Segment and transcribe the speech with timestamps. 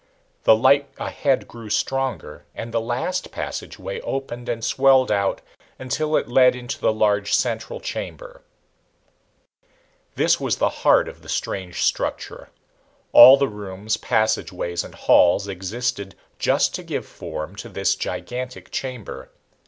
[0.45, 5.41] The light ahead grew stronger, and the last passageway opened and swelled out
[5.77, 8.41] until it led into the large central chamber.
[10.15, 12.49] This was the heart of the strange structure.
[13.11, 19.29] All the rooms, passageways and halls existed just to give form to this gigantic chamber.